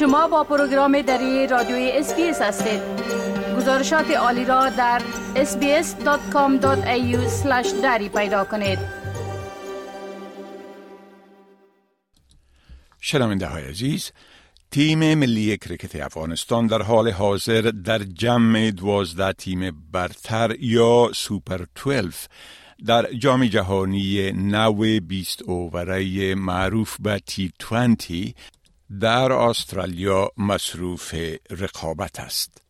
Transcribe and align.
شما 0.00 0.28
با 0.28 0.44
پروگرام 0.44 1.02
دری 1.02 1.46
رادیوی 1.46 1.90
SBS 1.94 2.42
هستید. 2.42 2.80
گزارشات 3.56 4.10
عالی 4.10 4.44
را 4.44 4.68
در 4.68 5.02
sbs.com.au 5.34 7.16
دری 7.82 8.08
پیدا 8.08 8.44
کنید. 8.44 8.78
شنونده 13.00 13.46
های 13.46 13.64
عزیز 13.64 14.12
تیم 14.70 15.14
ملی 15.14 15.56
کرکت 15.56 15.96
افغانستان 15.96 16.66
در 16.66 16.82
حال 16.82 17.10
حاضر 17.10 17.60
در 17.60 17.98
جمع 17.98 18.70
دوازده 18.70 19.32
تیم 19.32 19.86
برتر 19.92 20.56
یا 20.60 21.10
سوپر 21.14 21.60
12 21.84 22.16
در 22.86 23.12
جام 23.12 23.46
جهانی 23.46 24.32
نو 24.32 25.00
20 25.00 25.42
over 25.42 26.16
ه 26.16 26.34
معروف 26.34 26.96
به 27.00 27.20
T20 27.26 28.34
در 29.00 29.32
استرالیا 29.32 30.30
مصروف 30.36 31.14
رقابت 31.50 32.20
است. 32.20 32.62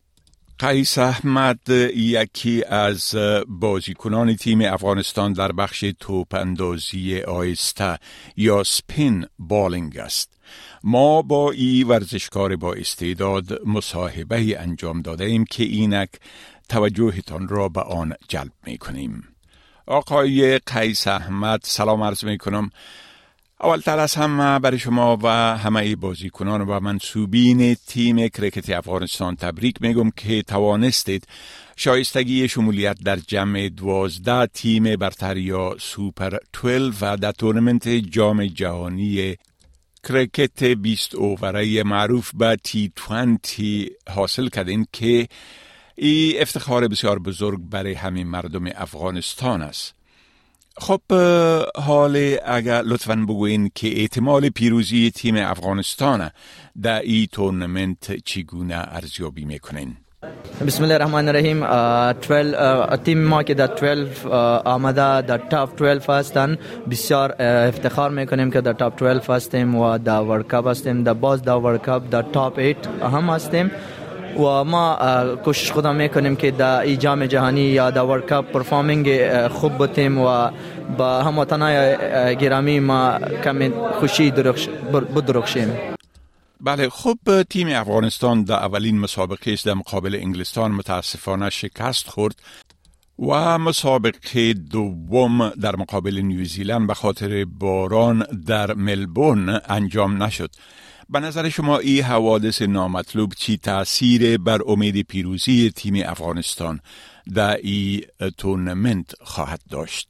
قیس 0.59 0.97
احمد 0.97 1.69
یکی 1.95 2.63
از 2.63 3.15
بازیکنان 3.47 4.35
تیم 4.35 4.61
افغانستان 4.61 5.33
در 5.33 5.51
بخش 5.51 5.85
توپ 5.99 6.35
اندازی 6.35 7.21
آیسته 7.21 7.97
یا 8.37 8.63
سپین 8.63 9.25
بالینگ 9.39 9.97
است. 9.97 10.33
ما 10.83 11.21
با 11.21 11.51
ای 11.51 11.83
ورزشکار 11.83 12.55
با 12.55 12.73
استعداد 12.73 13.67
مصاحبه 13.67 14.59
انجام 14.59 15.01
داده 15.01 15.25
ایم 15.25 15.45
که 15.45 15.63
اینک 15.63 16.09
توجهتان 16.69 17.47
را 17.47 17.69
به 17.69 17.81
آن 17.81 18.13
جلب 18.27 18.51
می 18.65 18.77
کنیم. 18.77 19.27
آقای 19.85 20.59
قیس 20.59 21.07
احمد 21.07 21.59
سلام 21.63 22.03
عرض 22.03 22.23
می 22.23 22.37
کنم 22.37 22.69
اولتر 23.63 23.99
از 23.99 24.15
همه 24.15 24.59
برای 24.59 24.79
شما 24.79 25.17
و 25.23 25.27
همه 25.57 25.95
بازیکنان 25.95 26.61
و 26.61 26.79
منسوبین 26.79 27.75
تیم 27.87 28.27
کرکت 28.27 28.69
افغانستان 28.69 29.35
تبریک 29.35 29.81
میگم 29.81 30.11
که 30.11 30.41
توانستید 30.41 31.27
شایستگی 31.75 32.47
شمولیت 32.47 32.97
در 33.03 33.15
جمع 33.15 33.69
دوازده 33.69 34.45
تیم 34.45 34.95
برتر 34.95 35.37
یا 35.37 35.75
سوپر 35.79 36.37
12 36.53 36.97
و 37.01 37.17
در 37.17 37.31
تورنمنت 37.31 37.87
جام 37.87 38.45
جهانی 38.45 39.37
کرکت 40.03 40.63
20 40.63 41.15
over 41.15 41.69
ه 41.69 41.83
معروف 41.83 42.31
به 42.33 42.57
T20 42.63 43.91
حاصل 44.09 44.47
کردین 44.47 44.87
که 44.93 45.27
ای 45.95 46.39
افتخار 46.41 46.87
بسیار 46.87 47.19
بزرگ 47.19 47.59
برای 47.69 47.93
همین 47.93 48.27
مردم 48.27 48.65
افغانستان 48.75 49.61
است. 49.61 50.00
خب 50.77 51.01
حال 51.75 52.35
اگر 52.45 52.81
لطفا 52.81 53.15
بگوین 53.15 53.71
که 53.75 54.01
احتمال 54.01 54.49
پیروزی 54.49 55.11
تیم 55.11 55.35
افغانستان 55.37 56.29
در 56.81 56.99
ای 56.99 57.27
تورنمنت 57.31 58.11
چگونه 58.25 58.75
ارزیابی 58.75 59.45
می‌کنین؟ 59.45 59.97
بسم 60.67 60.83
الله 60.83 60.95
الرحمن 60.95 61.27
الرحیم 61.27 61.59
12 61.59 62.97
تیم 62.97 63.23
ما 63.23 63.43
که 63.43 63.53
در 63.53 63.67
12 63.67 64.29
آمده 64.69 65.21
در 65.21 65.37
top 65.37 65.77
12 65.77 66.13
هستن 66.13 66.57
بسیار 66.91 67.35
افتخار 67.41 68.09
می‌کنیم 68.09 68.51
که 68.51 68.61
در 68.61 68.73
top 68.73 68.99
12 68.99 69.33
هستیم 69.33 69.75
و 69.75 69.97
در 69.97 70.19
World 70.19 70.47
Cup 70.47 70.67
هستیم. 70.67 71.03
در 71.03 71.13
باز 71.13 71.41
در 71.41 71.53
World 71.53 71.81
Cup 71.81 72.09
در 72.09 72.21
top 72.21 72.59
8 72.59 72.77
هم 73.01 73.29
هستیم. 73.29 73.71
و 74.37 74.63
ما 74.63 74.97
کوشش 75.43 75.71
خودم 75.71 75.95
می‌کنیم 75.95 76.35
که 76.35 76.51
در 76.51 76.79
ای 76.79 76.97
جام 76.97 77.25
جهانی 77.25 77.61
یا 77.61 77.91
در 77.91 78.01
World 78.01 78.29
Cup 78.29 78.51
performing 78.51 79.07
خوب 79.47 79.83
بتیم 79.83 80.17
و 80.17 80.49
با 80.97 81.23
هموطنای 81.23 81.95
گرامی 82.35 82.79
ما 82.79 83.19
کمی 83.43 83.71
خوشی 83.99 84.31
بدرخشیم. 85.15 85.77
بله 86.61 86.89
خب 86.89 87.17
تیم 87.49 87.67
افغانستان 87.67 88.43
در 88.43 88.55
اولین 88.55 88.99
مسابقه 88.99 89.51
است 89.51 89.65
در 89.65 89.73
مقابل 89.73 90.15
انگلستان 90.21 90.71
متاسفانه 90.71 91.49
شکست 91.49 92.07
خورد 92.09 92.35
و 93.19 93.57
مسابقه 93.57 94.53
دوم 94.53 95.49
در 95.49 95.75
مقابل 95.75 96.17
نیوزیلند 96.17 96.87
به 96.87 96.93
خاطر 96.93 97.45
باران 97.45 98.25
در 98.47 98.73
ملبورن 98.73 99.61
انجام 99.69 100.23
نشد. 100.23 100.49
به 101.11 101.19
نظر 101.19 101.49
شما 101.49 101.77
این 101.77 102.03
حوادث 102.03 102.61
نامطلوب 102.61 103.33
چی 103.33 103.57
تاثیر 103.57 104.37
بر 104.37 104.59
امید 104.67 105.01
پیروزی 105.07 105.71
تیم 105.75 106.03
افغانستان 106.05 106.79
در 107.35 107.57
این 107.57 108.01
تورنمنت 108.37 109.05
خواهد 109.21 109.59
داشت؟ 109.69 110.07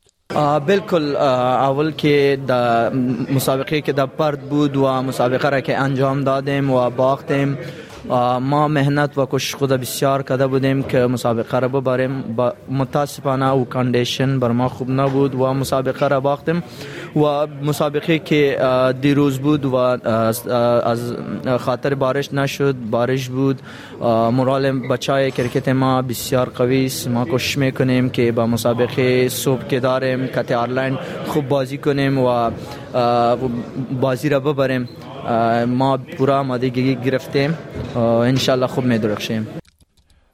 بالکل 0.67 1.15
اول 1.15 1.91
که 1.91 2.39
در 2.47 2.93
مسابقه 3.33 3.81
که 3.81 3.93
در 3.93 4.05
پرد 4.05 4.49
بود 4.49 4.77
و 4.77 4.87
مسابقه 4.87 5.49
را 5.49 5.61
که 5.61 5.77
انجام 5.77 6.23
دادیم 6.23 6.71
و 6.71 6.89
باختیم. 6.89 7.57
ما 8.41 8.67
مهنت 8.67 9.17
و 9.17 9.25
کوشش 9.25 9.55
خود 9.55 9.69
بسیار 9.69 10.21
کرده 10.23 10.47
بودیم 10.47 10.83
که 10.83 10.97
مسابقه 10.97 11.59
را 11.59 11.67
ببریم. 11.67 12.21
با 12.21 12.53
متاسفانه 12.71 13.51
او 13.53 13.65
کاندیشن 13.65 14.39
بر 14.39 14.51
ما 14.51 14.69
خوب 14.69 14.91
نبود 14.91 15.35
و 15.35 15.53
مسابقه 15.53 16.07
را 16.07 16.19
باختیم 16.19 16.63
و 17.15 17.47
مسابقه 17.63 18.19
که 18.19 18.57
دیروز 19.01 19.39
بود 19.39 19.65
و 19.65 19.75
از 19.75 21.13
خاطر 21.59 21.93
بارش 21.95 22.33
نشد 22.33 22.75
بارش 22.91 23.29
بود. 23.29 23.61
مورال 24.31 24.87
بچای 24.87 25.31
کرکت 25.31 25.69
ما 25.69 26.01
بسیار 26.01 26.49
قوی 26.49 26.85
است. 26.85 27.07
ما 27.07 27.25
کوشش 27.25 27.57
می‌کنیم 27.57 28.09
که 28.09 28.31
با 28.31 28.45
مسابقه 28.47 29.29
صبح 29.29 29.67
که 29.67 29.79
داریم 29.79 30.27
کت 30.27 30.51
خوب 31.27 31.47
بازی 31.47 31.77
کنیم 31.77 32.19
و 32.19 32.51
بازی 34.01 34.29
را 34.29 34.39
ببریم. 34.39 34.89
ما 35.67 35.97
پورا 35.97 36.39
آمادگی 36.39 36.95
گرفتیم. 36.95 37.57
انشالله 37.95 38.67
خوب 38.67 38.85
می 38.85 38.97
درخشیم 38.97 39.47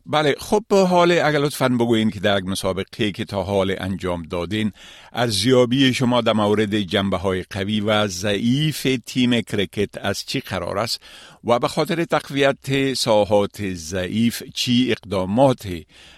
بله 0.09 0.35
خب 0.39 0.63
حال 0.73 1.11
اگر 1.11 1.39
لطفا 1.39 1.69
بگوین 1.69 2.09
که 2.09 2.19
در 2.19 2.39
مسابقه 2.39 3.11
که 3.11 3.25
تا 3.25 3.43
حال 3.43 3.75
انجام 3.77 4.23
دادین 4.23 4.71
ارزیابی 5.13 5.93
شما 5.93 6.21
در 6.21 6.33
مورد 6.33 6.79
جنبه 6.79 7.17
های 7.17 7.43
قوی 7.43 7.79
و 7.79 8.07
ضعیف 8.07 8.87
تیم 9.05 9.41
کرکت 9.41 9.97
از 9.97 10.25
چی 10.25 10.39
قرار 10.39 10.77
است؟ 10.77 11.01
و 11.43 11.59
به 11.59 11.67
خاطر 11.67 12.05
تقویت 12.05 12.93
ساحات 12.93 13.73
ضعیف 13.73 14.43
چی 14.53 14.91
اقدامات 14.91 15.67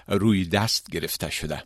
روی 0.08 0.46
دست 0.46 0.92
گرفته 0.92 1.30
شده؟ 1.30 1.64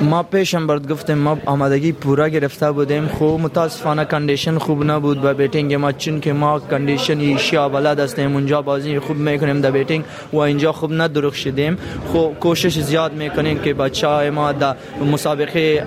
ما 0.00 0.22
پیشم 0.22 0.66
برت 0.66 0.92
گفتیم 0.92 1.18
ما 1.18 1.38
آمادگی 1.46 1.92
پورا 1.92 2.28
گرفته 2.28 2.72
بودیم. 2.72 3.06
خوب 3.06 3.40
متاسفانه 3.40 4.04
condition 4.04 4.58
خوب 4.58 4.84
نبود 4.90 5.24
و 5.24 5.34
batting 5.34 5.74
ما 5.74 5.92
چون 5.92 6.20
که 6.20 6.32
ما 6.32 6.58
condition 6.58 7.18
Asia 7.20 7.68
بلد 7.68 8.00
هستیم 8.00 8.34
اونجا 8.34 8.62
بازی 8.62 8.98
خوب 8.98 9.16
می‌کنیم 9.16 9.60
در 9.60 9.70
batting 9.70 10.04
و 10.32 10.38
اینجا 10.38 10.72
خوب 10.72 10.92
ندرخشیدیم. 10.92 11.78
خوب 12.12 12.38
کوشش 12.40 12.78
زیاد 12.78 13.12
می‌کنیم 13.12 13.58
که 13.58 13.74
بچه 13.74 14.08
های 14.08 14.30
ما 14.30 14.52
در 14.52 14.76
مسابقه 15.12 15.84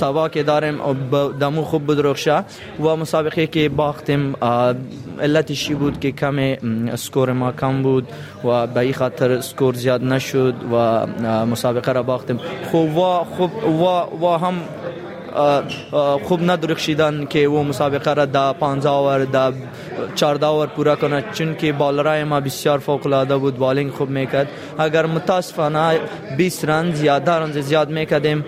صبا 0.00 0.28
که 0.28 0.42
داریم 0.42 0.78
دمو 1.40 1.62
خوب 1.62 1.92
بدرخشه 1.92 2.44
و 2.80 2.96
مسابقه 2.96 3.46
که 3.46 3.68
باختیم 3.68 4.34
علتشی 5.20 5.74
بود 5.74 6.00
که 6.00 6.12
کم 6.12 6.38
اسکور 6.92 7.32
ما 7.32 7.52
کم 7.52 7.82
بود 7.82 8.08
و 8.44 8.66
به 8.66 8.80
این 8.80 8.94
خاطر 8.94 9.32
اسکور 9.32 9.74
زیاد 9.74 10.04
نشد 10.04 10.54
و 10.72 11.06
مسابقه 11.46 11.92
را 11.92 12.02
باختیم. 12.02 12.29
تقدم 12.38 12.38
وهم 14.20 14.56
خوب 16.20 16.40
و, 16.40 16.44
و 16.44 16.50
ندرخشیدن 16.50 17.26
که 17.26 17.38
او 17.38 17.64
مسابقه 17.64 18.14
را 18.14 18.24
در 18.24 18.52
15 18.52 18.88
اوور 18.90 19.24
در 19.24 19.52
14 20.14 20.46
اوور 20.46 20.66
پورا 20.66 20.96
کنه 20.96 21.24
چون 21.32 21.56
که 21.56 21.72
بالرای 21.72 22.24
ما 22.24 22.40
بسیار 22.40 22.78
فوق 22.78 23.06
العاده 23.06 23.36
بود 23.36 23.58
بالینگ 23.58 23.90
خوب 23.90 24.10
می‌کرد. 24.10 24.48
اگر 24.78 25.06
متاسفانه 25.06 25.98
20 26.36 26.64
رنز 26.64 27.02
یا 27.02 27.18
10 27.18 27.32
رنز 27.32 27.58
زیاد 27.58 27.90
می‌کردیم 27.90 28.44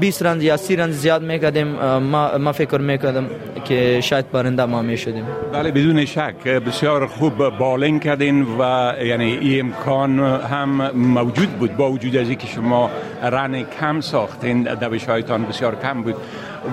20 0.00 0.22
رنز 0.22 0.42
یا 0.42 0.56
30 0.56 0.76
رنز 0.76 0.94
زیاد 0.94 1.22
می‌کردیم 1.22 1.66
ما 1.98 2.38
ما 2.38 2.52
فکر 2.52 2.78
می‌کردم 2.78 3.26
که 3.64 4.00
شاید 4.00 4.30
برنده 4.30 4.64
ما 4.64 4.82
می‌شدیم. 4.82 5.24
بله 5.52 5.70
بدون 5.70 6.04
شک 6.04 6.44
بسیار 6.44 7.06
خوب 7.06 7.48
بالینگ 7.58 8.02
کردین 8.02 8.42
و 8.42 8.92
یعنی 9.04 9.38
این 9.38 9.60
امکان 9.60 10.18
هم 10.18 10.90
موجود 10.90 11.48
بود 11.48 11.76
با 11.76 11.90
وجود 11.90 12.16
از 12.16 12.28
اینکه 12.28 12.46
شما 12.46 12.90
رن 13.22 13.62
کم 13.80 14.00
ساختین 14.00 14.62
دوش 14.62 15.04
هایتان 15.04 15.44
بسیار 15.54 15.74
کم 15.82 16.02
بود. 16.02 16.14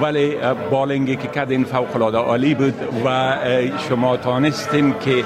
ولی 0.02 0.36
بالینگی 0.72 1.16
که 1.16 1.28
کردین 1.28 1.64
فوق 1.64 1.96
العاده 1.96 2.18
عالی 2.18 2.56
بود 2.56 2.74
و 3.06 3.38
شما 3.90 4.18
تانستین 4.18 4.96
که 5.00 5.24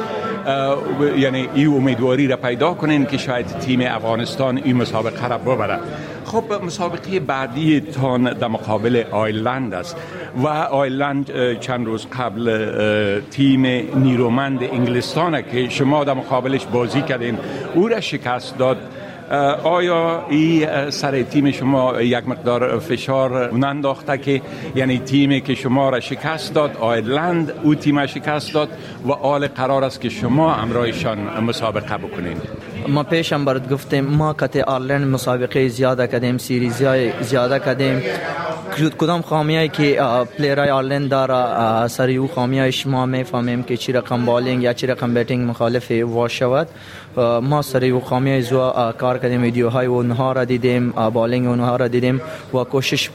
یعنی 1.18 1.50
این 1.56 1.68
امیدواری 1.68 2.28
را 2.28 2.38
پیدا 2.38 2.74
کنین 2.74 3.06
که 3.06 3.18
شاید 3.18 3.46
تیم 3.60 3.82
افغانستان 3.82 4.58
این 4.58 4.76
مسابقه 4.76 5.28
را 5.28 5.38
ببره 5.38 5.80
خب 6.26 6.44
مسابقه 6.66 7.20
بعدی 7.20 7.80
تان 7.82 8.34
در 8.34 8.48
مقابل 8.48 9.04
آیلند 9.12 9.74
است 9.74 9.98
و 10.44 10.48
آیلند 10.48 11.60
چند 11.60 11.86
روز 11.86 12.08
قبل 12.20 13.22
تیم 13.32 13.66
نیرومند 13.96 14.64
انگلستان 14.64 15.42
که 15.42 15.70
شما 15.70 16.04
در 16.04 16.14
مقابلش 16.14 16.66
بازی 16.66 17.02
کردین 17.02 17.38
او 17.74 17.88
را 17.88 18.02
شکست 18.02 18.58
داد. 18.58 18.78
آیا 19.64 20.26
این 20.30 20.90
سر 20.90 21.24
تیم 21.24 21.52
شما 21.52 22.02
یک 22.02 22.28
مقدار 22.28 22.80
فشار 22.80 23.54
ننداخته 23.54 24.18
که 24.18 24.42
یعنی 24.76 25.00
تیمی 25.00 25.42
که 25.42 25.56
شما 25.56 25.90
را 25.90 26.00
شکست 26.00 26.54
داد 26.54 26.78
آیلند 26.78 27.54
او 27.64 27.76
تیم 27.76 28.06
شکست 28.06 28.54
داد 28.54 28.70
و 29.06 29.12
آل 29.12 29.48
قرار 29.48 29.84
است 29.84 30.02
که 30.02 30.10
شما 30.10 30.56
امرایشان 30.56 31.44
مسابقه 31.44 31.98
بکنید؟ 31.98 32.65
ما 32.88 33.04
پیشم 33.04 33.46
برات 33.46 33.70
گفتیم 33.70 34.06
ما 34.06 34.34
کت 34.34 34.58
آیرلند 34.58 35.08
مسابقه 35.08 35.68
زیاده 35.68 36.08
کردیم 36.08 36.38
series 36.38 37.01
ی 37.01 37.12
زیاده 37.22 37.60
کردیم. 37.60 38.02
کدام 38.98 39.22
خامیایی 39.22 39.70
که 39.70 40.02
player 40.38 40.70
ای 40.70 40.75
آیرلند 40.75 41.10
داره 41.10 41.88
سر 41.88 42.10
او 42.10 42.28
خامیایش 42.28 42.88
ما 42.88 43.06
می‌فهمیم 43.06 43.64
که 43.64 43.78
چی 43.78 43.92
رقم 43.92 44.26
bowling 44.26 44.64
یا 44.64 44.74
چی 44.74 44.88
رقم 44.88 45.14
batting 45.14 45.50
مخالف 45.50 45.92
واش 45.92 46.40
شود. 46.40 46.68
ما 47.42 47.62
سر 47.62 47.86
او 47.86 48.00
خامیای 48.00 48.42
زوا 48.42 48.92
کار 48.98 49.18
کردیم 49.18 49.42
ویدیوهای 49.42 49.86
اونها 49.86 50.32
را 50.32 50.46
دیدیم 50.46 50.92
bowling 50.92 51.48
اونها 51.48 51.76
را 51.76 51.88
دیدیم 51.88 52.22
و 52.54 52.64
کوشش 52.64 53.10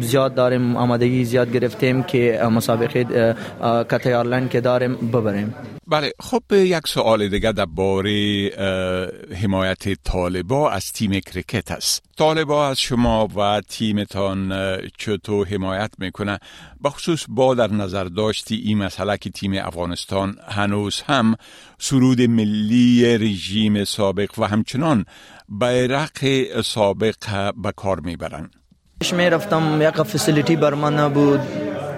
زیاد 0.00 0.34
داریم 0.34 0.76
آمادگی 0.76 1.24
زیاد 1.24 1.52
گرفتیم 1.52 2.02
که 2.02 2.40
مسابقه 2.50 3.34
کت 3.90 4.06
آیرلند 4.06 4.50
که 4.50 4.60
داریم 4.60 4.94
ببریم. 4.94 5.54
بله 5.86 6.12
خب 6.20 6.42
یک 6.52 6.86
سوال 6.86 7.28
دیگه 7.28 7.52
در 7.52 7.64
باره 7.64 8.48
حمایت 9.42 10.02
طالبا 10.02 10.70
از 10.70 10.92
تیم 10.92 11.20
کرکت 11.20 11.70
است. 11.70 12.02
طالبا 12.16 12.68
از 12.68 12.80
شما 12.80 13.28
و 13.36 13.60
تیمتان 13.68 14.52
چطور 14.98 15.48
حمایت 15.48 15.90
می‌کنه؟ 15.98 16.38
بخصوص 16.84 17.24
با 17.28 17.54
در 17.54 17.72
نظر 17.72 18.04
داشتی 18.04 18.56
این 18.56 18.78
مسئله 18.78 19.16
که 19.16 19.30
تیم 19.30 19.52
افغانستان 19.54 20.36
هنوز 20.48 21.00
هم 21.00 21.36
سرود 21.78 22.20
ملی 22.22 23.18
رژیم 23.18 23.84
سابق 23.84 24.38
و 24.38 24.44
همچنان 24.44 25.04
بیرق 25.48 26.60
سابق 26.62 27.52
به 27.62 27.72
کار 27.76 28.00
می‌برن 28.00 28.50
می 29.12 29.30
رفتم 29.30 29.82
یک 29.82 30.02
فسیلیتی 30.02 30.56
بر 30.56 30.74
من 30.74 30.98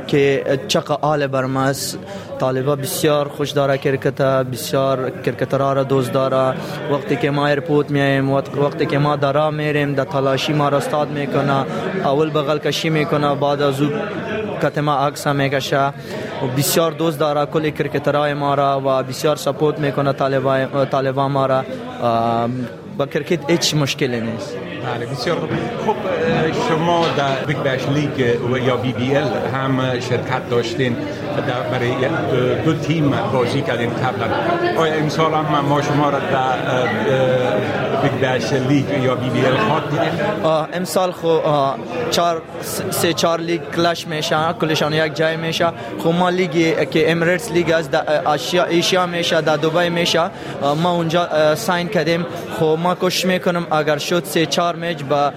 که 0.06 0.44
چقه 0.68 0.94
آل 1.00 1.26
برماس 1.26 1.96
طالبا 2.38 2.76
بسیار 2.76 3.28
خوش 3.28 3.50
داره 3.50 3.78
کرکت 3.78 4.22
بسیار 4.22 5.10
کرکترها 5.10 5.72
را 5.72 5.82
دوست 5.82 6.12
داره 6.12 6.54
وقتی 6.92 7.16
که 7.16 7.30
ما 7.30 7.46
airport 7.46 7.90
میایم 7.90 8.30
وقتی 8.30 8.86
که 8.86 8.98
ما 8.98 9.16
درا 9.16 9.50
میریم 9.50 9.94
در 9.94 10.04
تلاشی 10.04 10.52
ما 10.52 10.68
را 10.68 10.80
می‌کنه 11.14 11.66
اول 12.04 12.30
بغل 12.30 12.58
کشی 12.58 12.90
می‌کنه 12.90 13.34
بعد 13.34 13.62
از 13.62 13.80
او 13.82 13.90
کتما 14.62 14.94
عکس 14.94 15.26
می‌کشه. 15.26 15.86
و 16.42 16.46
بسیار 16.56 16.92
دوست 16.92 17.18
داره 17.18 17.46
کل 17.46 17.70
کرکترهای 17.70 18.34
ما 18.34 18.54
را 18.54 18.82
و 18.84 19.02
بسیار 19.02 19.36
support 19.36 19.78
می‌کنه 19.78 20.12
طالبا 20.90 21.28
ما 21.28 21.46
را. 21.46 21.64
با 22.98 23.06
کرکت 23.06 23.50
هیچ 23.50 23.74
مشکلی 23.74 24.20
نیست. 24.20 24.56
بله 24.86 25.06
بسیار 25.06 25.36
خوب 25.84 25.96
شما 26.68 27.06
در 27.16 27.44
Big 27.46 27.56
Bash 27.56 27.88
League 27.88 28.18
یا 28.64 28.76
BBL 28.76 29.28
هم 29.54 30.00
شرکت 30.00 30.50
داشتین 30.50 30.96
برای 31.72 31.94
دو 32.64 32.74
تیم 32.74 33.14
بازی 33.32 33.60
کردین 33.60 33.90
قبلا 33.90 34.26
آیا 34.76 34.94
امسال 34.94 35.32
هم 35.34 35.64
ما 35.68 35.82
شما 35.82 36.10
را 36.10 36.18
در 36.18 36.86
Big 38.02 38.12
Bash 38.20 38.52
League 38.52 39.04
یا 39.04 39.14
BBL 39.14 39.56
خواهد 39.56 40.68
امسال 40.72 41.10
خو 41.10 41.38
چار 42.10 42.42
سه 42.90 43.12
چار 43.12 43.40
لیگ 43.40 43.60
کلش 43.76 44.06
میشه 44.06 44.36
کلشان 44.60 44.92
یک 44.92 45.14
جای 45.14 45.36
میشه 45.36 45.66
خو 45.98 46.12
ما 46.12 46.30
لیگی 46.30 46.86
که 46.86 47.10
امریتس 47.10 47.50
لیگ 47.50 47.72
از 47.74 47.88
Asia 48.70 49.06
میشه 49.06 49.40
در 49.40 49.56
دبی 49.56 49.88
میشه 49.88 50.30
ما 50.82 50.90
اونجا 50.92 51.54
sign 51.54 51.88
کردیم 51.88 52.26
خو 52.58 52.76
ما 52.76 52.94
کوشش 52.94 53.24
می‌کنم 53.24 53.66
اگر 53.70 53.98
شد 53.98 54.24
سه 54.24 54.46
چهار 54.46 54.75
میچ 54.76 55.04
با 55.04 55.32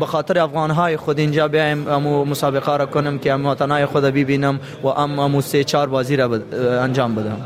به 0.00 0.06
خاطر 0.06 0.38
افغان 0.38 0.70
های 0.70 0.96
خود 0.96 1.18
اینجا 1.18 1.48
بیایم 1.48 1.88
امو 1.88 2.24
مسابقه 2.24 2.76
را 2.76 2.86
کنم 2.86 3.18
که 3.18 3.32
ام 3.32 3.46
وطنای 3.46 3.86
خود 3.86 4.04
ببینم 4.04 4.60
و 4.82 4.86
ام 4.86 5.18
امو 5.18 5.40
سه 5.40 5.64
چهار 5.64 5.88
بازی 5.88 6.16
را 6.16 6.40
انجام 6.82 7.14
بدم. 7.14 7.36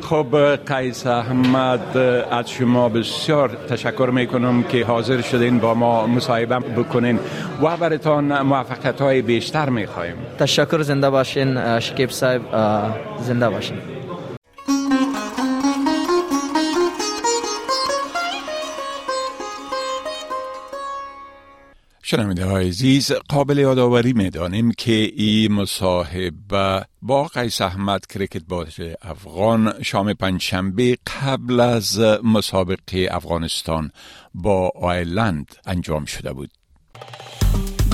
خب 0.00 0.26
قیس 0.66 1.06
احمد 1.06 1.96
از 2.30 2.50
شما 2.50 2.88
بسیار 2.88 3.50
تشکر 3.68 4.10
می‌کنم 4.12 4.62
که 4.62 4.84
حاضر 4.84 5.20
شدین 5.20 5.58
با 5.58 5.74
ما 5.74 6.06
مصاحبه 6.06 6.58
بکنین. 6.58 7.18
و 7.62 7.76
براتان 7.76 8.42
موفقیت 8.42 9.00
های 9.00 9.22
بیشتر 9.22 9.68
می‌خوایم. 9.68 10.14
تشکر 10.38 10.82
زنده 10.82 11.10
باشین 11.10 11.80
شکیب 11.80 12.10
صاحب 12.10 12.40
زنده 13.20 13.48
باشین. 13.48 13.76
شنونده 22.06 22.44
های 22.44 22.68
عزیز 22.68 23.12
قابل 23.12 23.58
یادآوری 23.58 24.12
می‌دانیم 24.12 24.72
که 24.72 24.92
این 24.92 25.52
مصاحبه 25.52 26.84
با 27.02 27.24
قیس 27.24 27.60
احمد 27.60 28.06
کرکت 28.06 28.42
باز 28.48 28.74
افغان 29.02 29.82
شام 29.82 30.12
پنجشنبه 30.12 30.98
قبل 31.22 31.60
از 31.60 32.00
مسابقه 32.24 33.08
افغانستان 33.10 33.90
با 34.34 34.72
آیرلند 34.74 35.54
انجام 35.66 36.04
شده 36.04 36.32
بود. 36.32 36.50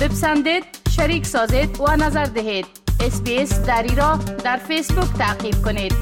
بپسندید 0.01 0.65
شریک 0.97 1.27
سازید 1.27 1.81
و 1.81 1.97
نظر 1.97 2.25
دهید. 2.25 2.67
SBS 3.01 3.61
دری 3.61 3.95
را 3.95 4.17
در 4.45 4.57
فیسبوک 4.57 5.13
تعقیب 5.19 5.55
کنید. 5.65 5.95